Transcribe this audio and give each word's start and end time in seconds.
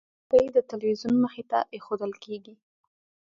چوکۍ 0.29 0.45
د 0.53 0.57
تلویزیون 0.69 1.15
مخې 1.23 1.43
ته 1.51 1.59
ایښودل 1.73 2.13
کېږي. 2.23 2.55